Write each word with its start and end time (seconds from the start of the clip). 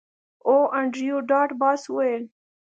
هو 0.45 0.57
انډریو 0.79 1.17
ډاټ 1.29 1.49
باس 1.61 1.81
وویل 1.87 2.23